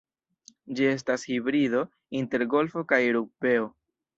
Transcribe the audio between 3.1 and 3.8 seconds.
rugbeo.